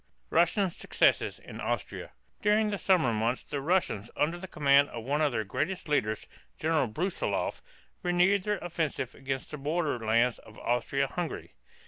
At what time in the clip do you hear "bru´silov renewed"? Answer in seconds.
6.87-8.41